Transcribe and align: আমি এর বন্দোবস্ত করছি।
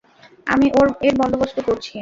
আমি 0.47 0.65
এর 1.07 1.13
বন্দোবস্ত 1.21 1.57
করছি। 1.67 1.89